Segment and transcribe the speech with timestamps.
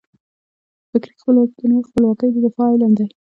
[0.89, 3.07] فکري خپلواکي د نورو خپلواکیو د دفاع علم دی.